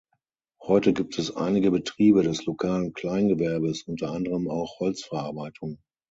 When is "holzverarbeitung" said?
4.79-5.77